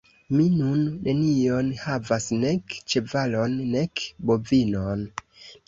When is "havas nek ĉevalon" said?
1.83-3.55